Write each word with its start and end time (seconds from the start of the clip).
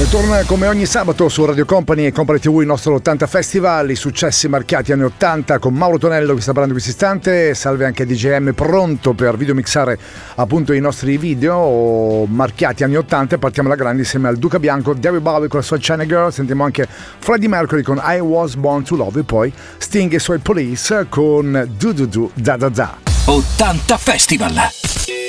E 0.00 0.08
torna 0.08 0.42
come 0.44 0.66
ogni 0.66 0.86
sabato 0.86 1.28
su 1.28 1.44
Radio 1.44 1.66
Company 1.66 2.06
e 2.06 2.10
Company 2.10 2.38
TV 2.38 2.60
il 2.60 2.66
nostro 2.66 2.94
80 2.94 3.26
Festival, 3.26 3.90
i 3.90 3.94
successi 3.94 4.48
marchiati 4.48 4.92
anni 4.92 5.02
80 5.02 5.58
con 5.58 5.74
Mauro 5.74 5.98
Tonello 5.98 6.32
che 6.32 6.40
sta 6.40 6.52
parlando 6.52 6.74
in 6.74 6.80
questo 6.80 6.98
istante, 6.98 7.52
salve 7.52 7.84
anche 7.84 8.06
DJM 8.06 8.54
pronto 8.54 9.12
per 9.12 9.36
videomixare 9.36 9.98
appunto 10.36 10.72
i 10.72 10.80
nostri 10.80 11.18
video 11.18 12.24
marchiati 12.24 12.82
anni 12.82 12.96
80 12.96 13.34
e 13.34 13.38
partiamo 13.38 13.68
alla 13.68 13.76
grande 13.76 14.00
insieme 14.00 14.28
al 14.28 14.38
Duca 14.38 14.58
Bianco, 14.58 14.94
David 14.94 15.20
Bowie 15.20 15.48
con 15.48 15.60
la 15.60 15.66
sua 15.66 15.76
China 15.76 16.06
Girl, 16.06 16.32
sentiamo 16.32 16.64
anche 16.64 16.88
Freddie 16.88 17.48
Mercury 17.48 17.82
con 17.82 18.00
I 18.02 18.20
Was 18.20 18.54
Born 18.54 18.82
to 18.82 18.96
Love 18.96 19.20
e 19.20 19.24
poi 19.24 19.52
Sting 19.76 20.10
e 20.14 20.16
i 20.16 20.18
suoi 20.18 20.38
Police 20.38 21.08
con 21.10 21.68
Du 21.76 21.92
Du 21.92 22.06
Du 22.06 22.30
Da 22.32 22.56
Da 22.56 22.70
Da. 22.70 22.96
80 23.26 23.98
Festival. 23.98 25.19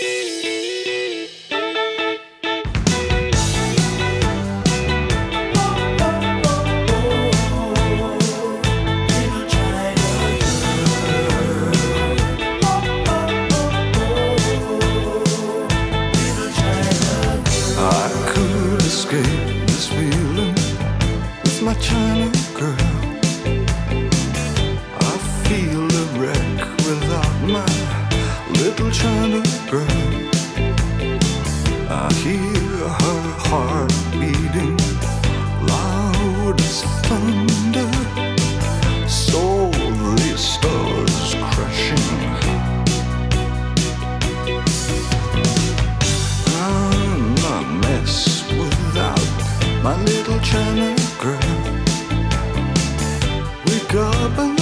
Hear 32.14 32.88
her 33.02 33.22
heart 33.48 33.94
beating 34.12 34.78
loud 35.68 36.60
as 36.60 36.84
thunder. 37.08 37.92
So 39.08 39.70
the 39.72 40.38
stars 40.38 41.36
crashing. 41.52 42.26
I'm 46.62 47.36
a 47.54 47.62
mess 47.82 48.44
without 48.52 49.84
my 49.84 49.96
little. 50.04 50.22
Wake 53.66 53.96
up 53.96 54.40
in 54.40 54.61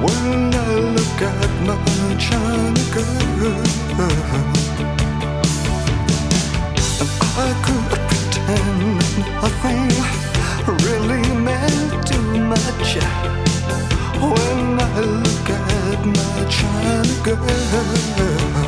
When 0.00 0.54
I 0.54 0.78
look 0.94 1.22
at 1.22 1.50
my 1.66 1.74
China 2.18 2.84
girl 2.94 3.62
I 7.36 7.50
could 7.64 7.90
pretend 8.08 8.98
nothing 9.42 9.90
really 10.86 11.24
meant 11.42 12.06
too 12.06 12.28
much. 12.52 12.90
When 14.20 14.78
I 14.80 15.00
look 15.00 15.50
at 15.50 16.00
my 16.06 16.38
China 16.48 17.14
girl 17.24 18.67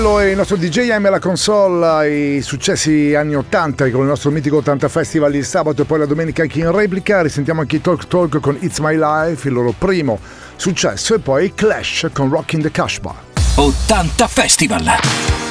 Mello 0.00 0.18
e 0.18 0.30
il 0.30 0.36
nostro 0.36 0.56
DJ 0.56 0.96
M 0.96 1.04
alla 1.04 1.18
console, 1.18 2.36
i 2.36 2.40
successi 2.40 3.14
anni 3.14 3.36
80 3.36 3.90
con 3.90 4.00
il 4.00 4.06
nostro 4.06 4.30
mitico 4.30 4.56
80 4.56 4.88
Festival 4.88 5.34
il 5.34 5.44
sabato 5.44 5.82
e 5.82 5.84
poi 5.84 5.98
la 5.98 6.06
domenica 6.06 6.40
anche 6.40 6.60
in 6.60 6.72
replica, 6.72 7.20
risentiamo 7.20 7.60
anche 7.60 7.76
i 7.76 7.80
Talk 7.82 8.06
Talk 8.06 8.40
con 8.40 8.56
It's 8.60 8.78
My 8.78 8.96
Life, 8.96 9.46
il 9.46 9.52
loro 9.52 9.74
primo 9.76 10.18
successo 10.56 11.14
e 11.14 11.18
poi 11.18 11.52
Clash 11.54 12.08
con 12.14 12.30
Rockin' 12.30 12.62
the 12.62 12.70
Cashbar. 12.70 13.14
80 13.56 14.26
Festival! 14.26 15.49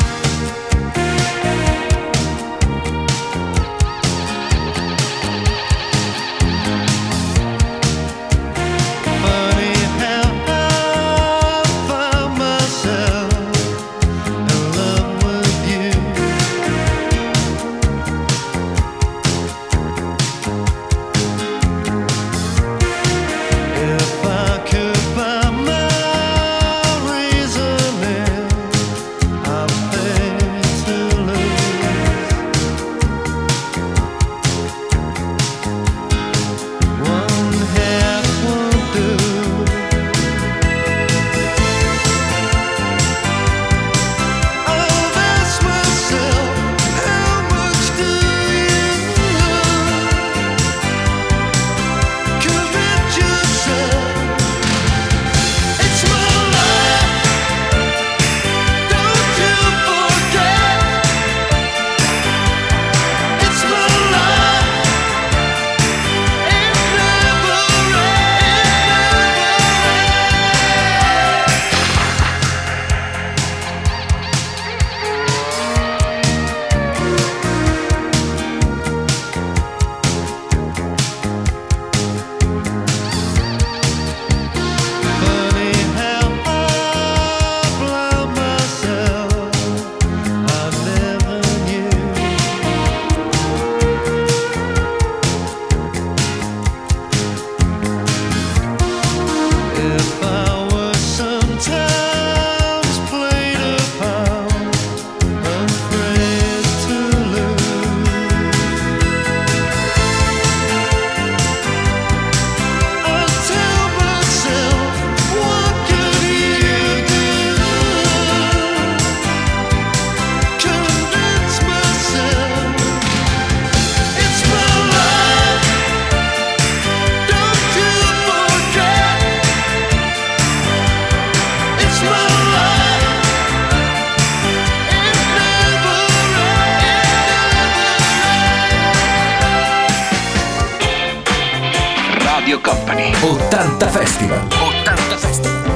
Company 142.90 143.10
80 143.10 143.86
Festival 143.94 144.40
80 144.50 145.16
Festival 145.22 145.70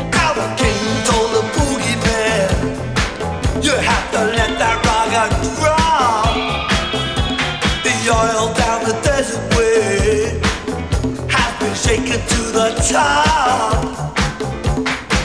Shaken 11.84 12.20
to 12.27 12.41
the 12.51 12.70
top. 12.89 14.15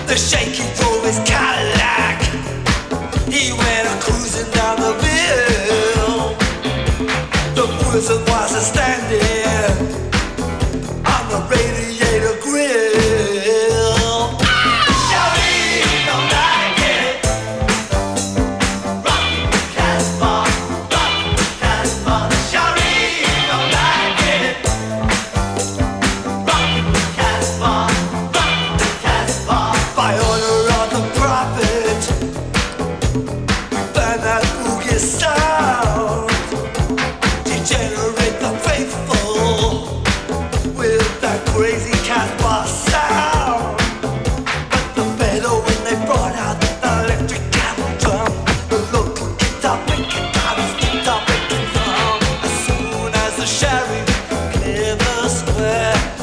The 0.07 0.17
shaking 0.17 0.67
drove 0.77 1.05
his 1.05 1.19
Cadillac. 1.21 2.21
He 3.29 3.53
went 3.53 4.01
cruising 4.03 4.51
down 4.53 4.77
the 4.81 4.93
hill. 5.05 6.35
The 7.55 7.67
prison 7.85 8.21
was 8.27 8.55
a 8.55 8.61
standing. 8.61 10.08
Baby. 11.49 11.88
over. 55.59 56.18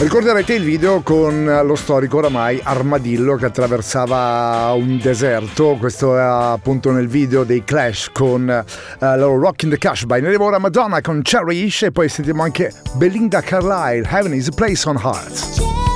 Ricorderete 0.00 0.54
il 0.54 0.62
video 0.62 1.00
con 1.00 1.44
lo 1.64 1.74
storico 1.74 2.18
oramai 2.18 2.60
armadillo 2.62 3.34
che 3.34 3.46
attraversava 3.46 4.72
un 4.72 4.96
deserto, 4.96 5.74
questo 5.76 6.16
è 6.16 6.20
appunto 6.20 6.92
nel 6.92 7.08
video 7.08 7.42
dei 7.42 7.64
Clash 7.64 8.10
con 8.12 8.64
uh, 9.00 9.04
Rock 9.04 9.64
in 9.64 9.70
the 9.70 9.78
Cash 9.78 10.04
by 10.04 10.20
Nerevora 10.20 10.58
Madonna 10.58 11.00
con 11.00 11.20
Cherish 11.22 11.82
e 11.82 11.90
poi 11.90 12.08
sentiamo 12.08 12.44
anche 12.44 12.72
Belinda 12.94 13.40
Carlisle, 13.40 14.08
Heaven 14.08 14.34
is 14.34 14.46
a 14.46 14.52
Place 14.54 14.88
on 14.88 15.00
Hearts. 15.02 15.87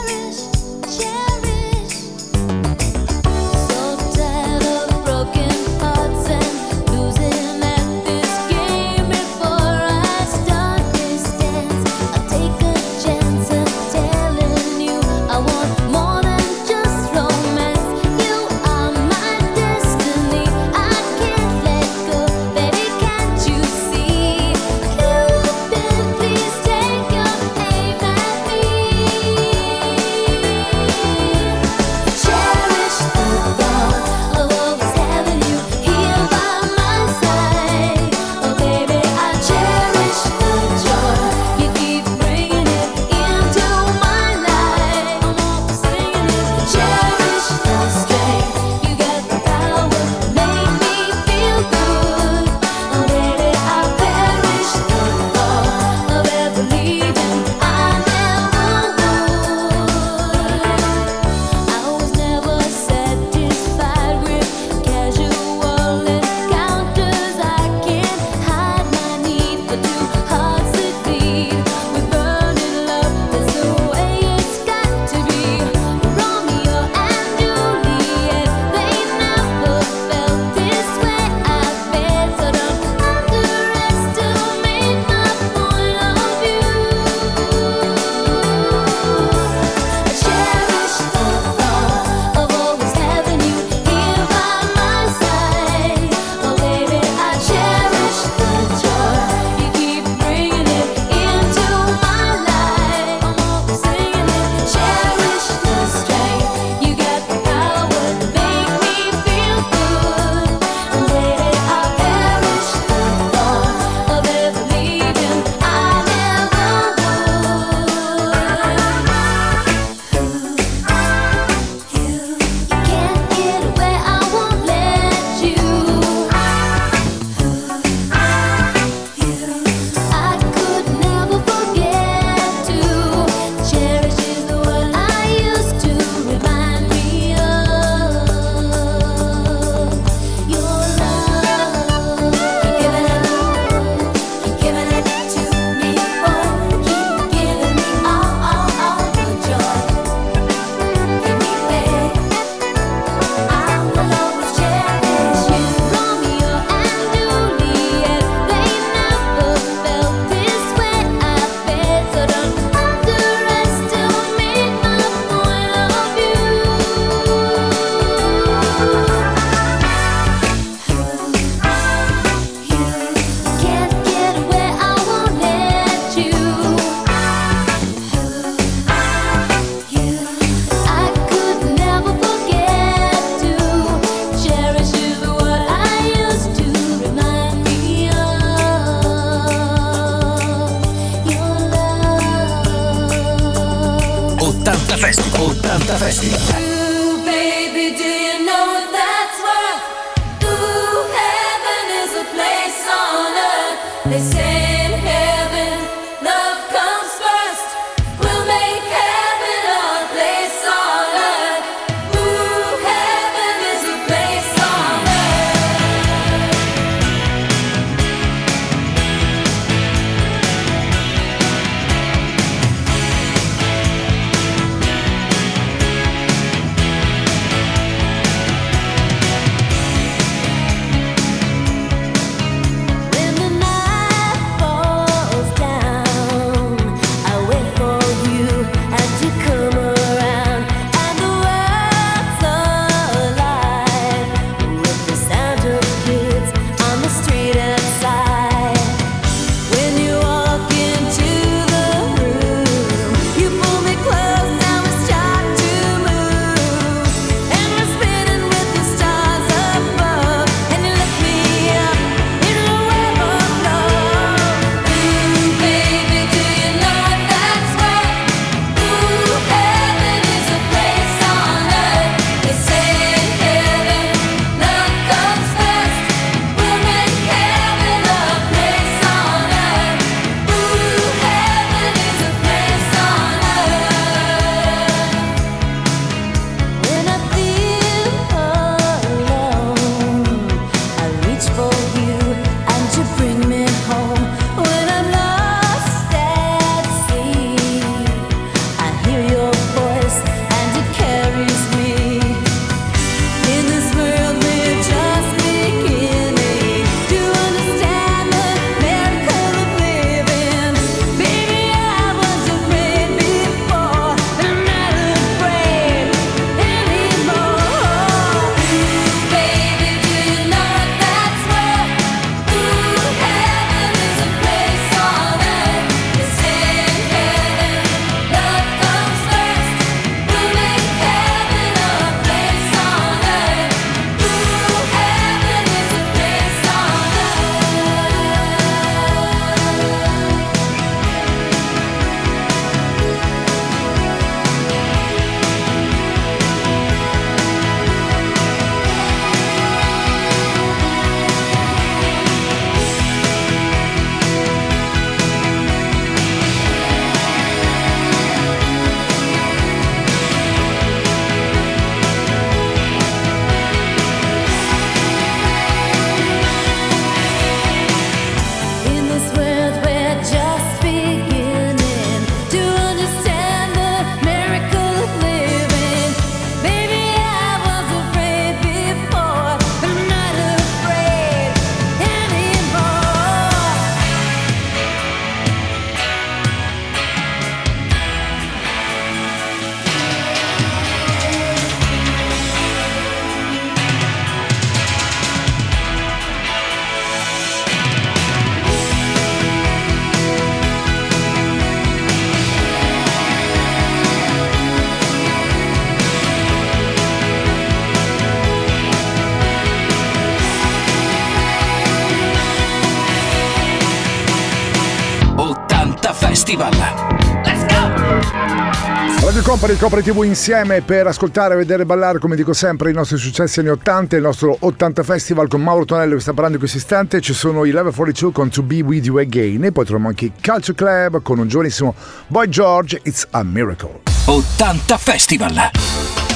Radio 419.73 419.89
Company 419.89 420.03
e 420.03 420.05
Company 420.05 420.27
TV 420.27 420.29
insieme 420.29 420.83
per 420.83 421.07
ascoltare, 421.07 421.57
vedere 421.57 421.83
e 421.83 421.87
ballare, 421.87 422.19
come 422.19 422.37
dico 422.37 422.53
sempre, 422.53 422.91
i 422.91 422.93
nostri 422.93 423.17
successi 423.17 423.61
anni 423.61 423.71
80, 423.71 424.17
il 424.17 424.23
nostro 424.23 424.57
80 424.59 425.03
Festival 425.03 425.49
con 425.49 425.63
Mauro 425.63 425.85
Tonello 425.85 426.15
che 426.15 426.21
sta 426.21 426.33
parlando 426.33 426.55
in 426.55 426.61
questo 426.61 426.79
istante, 426.79 427.21
ci 427.21 427.33
sono 427.33 427.65
i 427.65 427.71
Level 427.71 427.95
42 427.95 428.33
con 428.33 428.51
To 428.51 428.63
Be 428.63 428.83
With 428.83 429.07
You 429.07 429.19
Again 429.19 429.65
e 429.65 429.73
poi 429.73 429.85
troviamo 429.85 430.09
anche 430.09 430.27
il 430.27 430.33
Culture 430.43 430.75
Club 430.75 431.23
con 431.23 431.39
un 431.39 431.49
giovanissimo 431.49 431.95
Boy 432.27 432.49
George, 432.49 433.01
It's 433.05 433.27
a 433.31 433.43
Miracle. 433.43 434.01
80 434.27 434.99
Festival. 434.99 436.32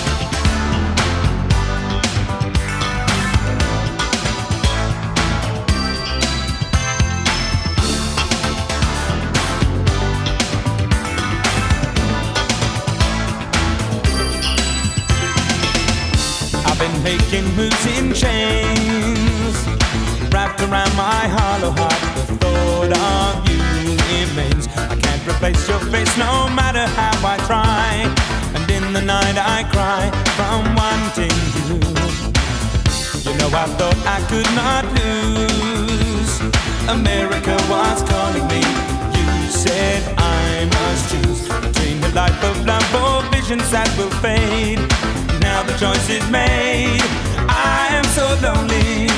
I've 17.07 17.57
moves 17.57 17.87
in 17.87 18.13
chains, 18.13 19.57
wrapped 20.35 20.61
around 20.63 20.91
my 20.97 21.23
hollow 21.39 21.71
heart. 21.71 22.03
The 22.27 22.35
thought 22.43 22.93
of 22.99 23.49
you 23.49 23.63
remains. 24.11 24.67
I 24.67 24.97
can't 24.97 25.23
replace 25.25 25.69
your 25.69 25.79
face 25.79 26.11
no 26.19 26.49
matter 26.51 26.85
how 26.99 27.15
I 27.23 27.37
try. 27.47 28.11
And 28.57 28.69
in 28.69 28.93
the 28.93 29.03
night 29.03 29.39
I 29.39 29.63
cry 29.71 30.11
from 30.35 30.75
wanting 30.75 31.39
you. 31.55 31.79
You 33.23 33.39
know 33.39 33.51
I 33.55 33.67
thought 33.79 34.01
I 34.05 34.19
could 34.27 34.51
not 34.59 34.83
lose. 34.99 36.33
America 36.89 37.55
was 37.71 38.03
calling 38.03 38.47
me. 38.49 38.63
You 39.15 39.49
said 39.49 40.03
I 40.19 40.65
must 40.75 41.11
choose 41.13 41.43
between 41.67 42.01
the 42.01 42.13
life 42.17 42.43
of 42.43 42.67
love 42.67 42.95
or 42.97 43.23
visions 43.31 43.71
that 43.71 43.89
will 43.97 44.11
fade. 44.19 45.06
Now 45.57 45.63
the 45.63 45.73
choice 45.79 46.11
is 46.11 46.31
made. 46.31 47.01
I 47.49 47.89
am 47.93 48.05
so 48.13 48.27
lonely. 48.45 49.09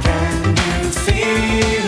Can 0.00 0.56
you 0.56 0.90
feel 1.04 1.85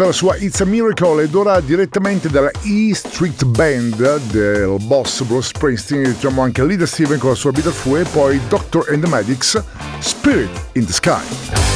George, 0.00 0.06
la 0.06 0.12
sua 0.12 0.36
It's 0.36 0.60
a 0.60 0.64
Miracle 0.64 1.22
ed 1.22 1.34
ora 1.34 1.60
direttamente 1.60 2.30
dalla 2.30 2.50
E 2.62 2.94
Street 2.94 3.44
Band 3.44 4.18
del 4.30 4.76
boss 4.80 5.22
Bruce 5.24 5.48
Springsteen, 5.48 6.12
diciamo 6.12 6.42
anche 6.42 6.64
leader 6.64 6.88
Steven 6.88 7.18
con 7.18 7.30
la 7.30 7.36
sua 7.36 7.50
Bitterfue 7.50 8.00
e 8.00 8.04
poi 8.04 8.40
Doctor 8.48 8.86
and 8.90 9.02
the 9.02 9.08
Medics, 9.08 9.62
Spirit 9.98 10.50
in 10.72 10.86
the 10.86 10.92
Sky. 10.92 11.69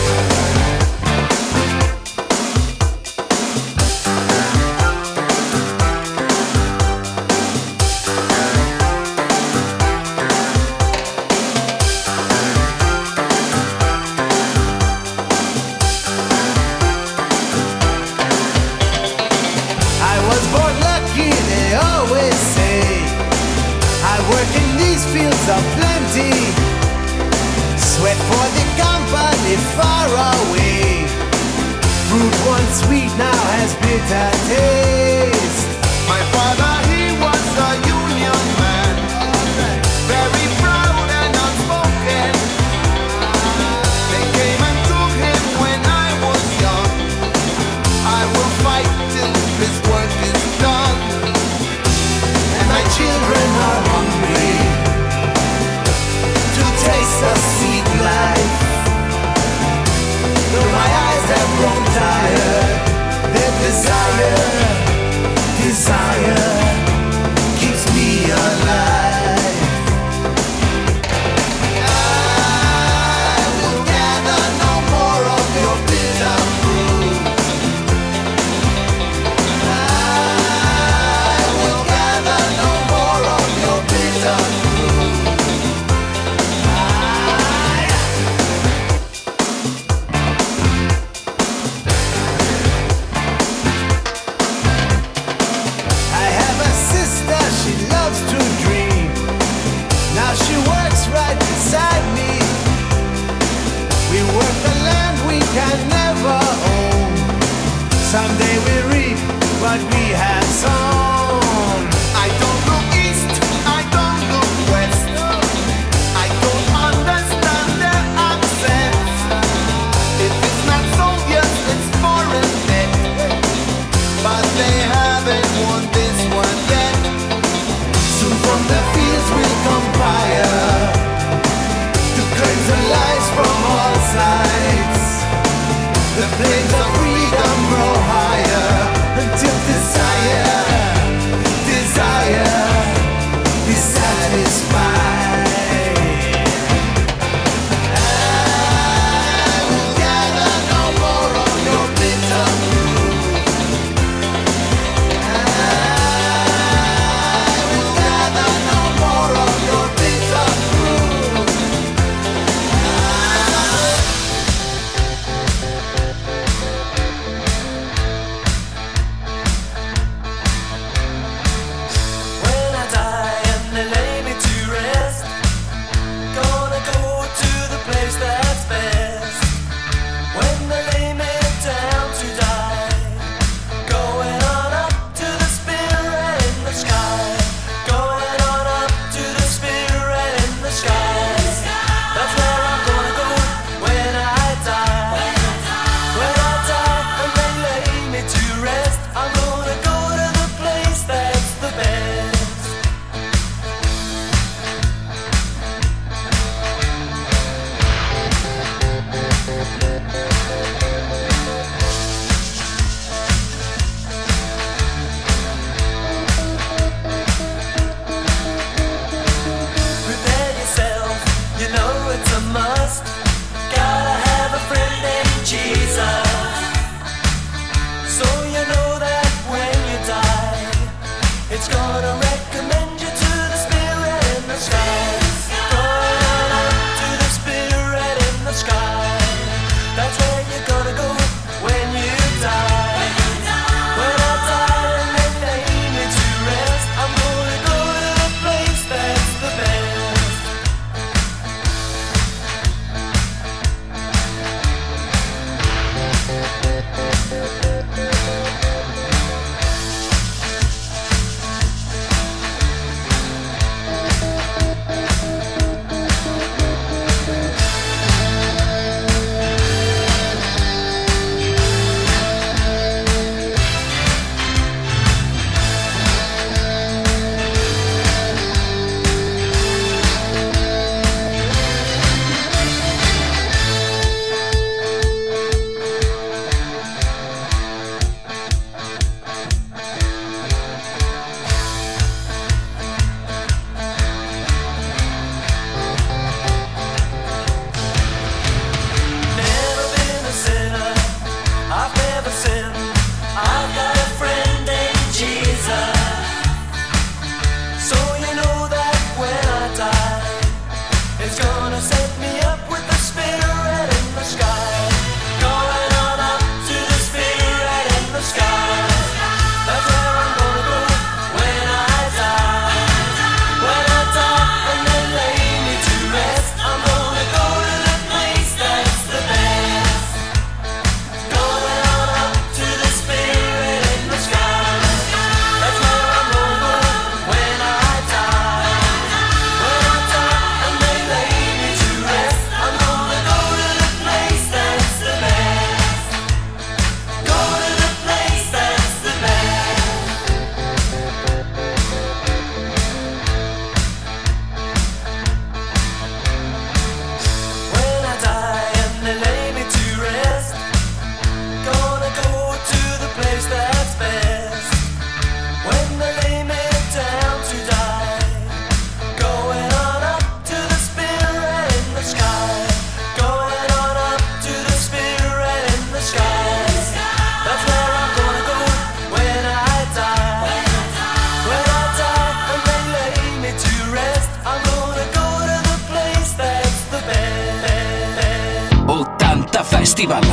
Festival. 389.84 390.24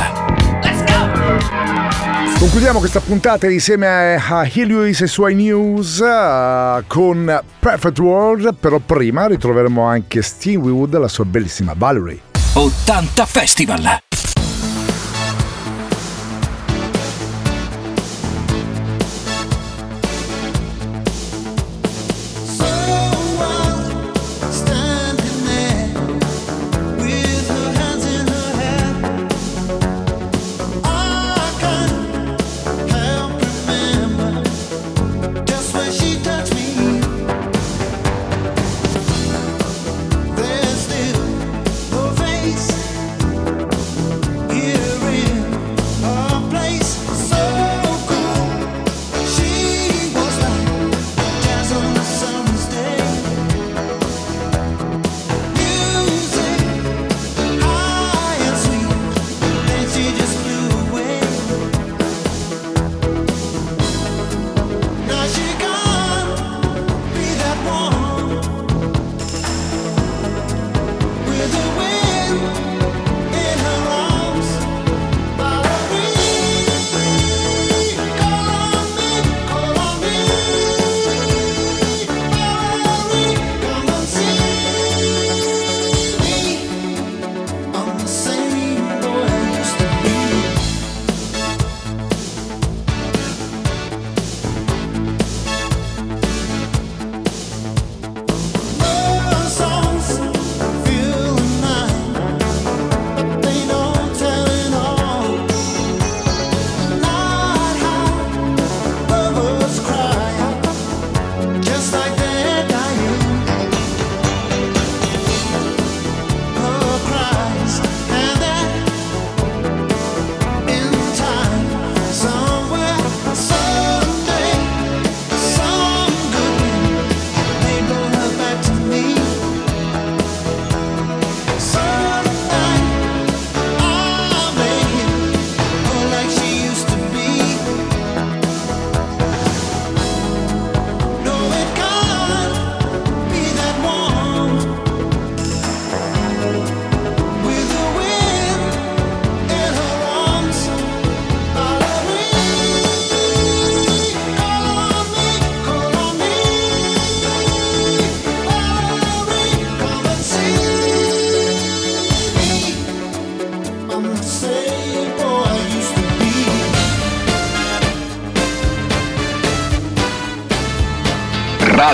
Concludiamo 2.38 2.78
questa 2.78 3.00
puntata 3.00 3.50
insieme 3.50 4.14
a 4.14 4.48
Helios 4.50 5.02
e 5.02 5.06
suoi 5.06 5.34
news 5.34 5.98
uh, 5.98 6.82
con 6.86 7.38
Perfect 7.58 7.98
World, 7.98 8.54
però 8.54 8.78
prima 8.78 9.26
ritroveremo 9.26 9.82
anche 9.82 10.22
Steve 10.22 10.70
Wood 10.70 10.94
e 10.94 10.98
la 11.00 11.08
sua 11.08 11.26
bellissima 11.26 11.74
Valerie. 11.76 12.18
80 12.54 13.26
Festival! 13.26 14.11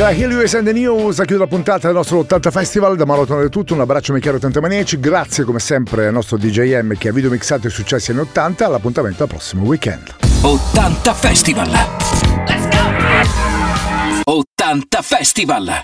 allora 0.00 0.12
Here 0.12 0.28
Lewis 0.28 0.54
and 0.54 0.64
the 0.64 0.72
News 0.72 1.16
chiude 1.16 1.38
la 1.38 1.46
puntata 1.48 1.88
del 1.88 1.96
nostro 1.96 2.18
80 2.18 2.52
Festival 2.52 2.96
da 2.96 3.04
Maratona 3.04 3.40
del 3.40 3.48
tutto 3.48 3.74
un 3.74 3.80
abbraccio 3.80 4.12
Michele 4.12 4.36
80 4.36 4.60
Manieci 4.60 5.00
grazie 5.00 5.42
come 5.42 5.58
sempre 5.58 6.06
al 6.06 6.12
nostro 6.12 6.36
DJM 6.36 6.94
che 6.96 7.08
ha 7.08 7.12
videomixato 7.12 7.66
i 7.66 7.70
successi 7.70 8.12
anni 8.12 8.20
80 8.20 8.66
all'appuntamento 8.66 9.24
al 9.24 9.28
prossimo 9.28 9.64
weekend. 9.64 10.14
80 10.42 11.14
Festival. 11.14 11.70
Let's 12.46 12.68
go 12.68 14.32
80 14.32 15.02
Festival. 15.02 15.80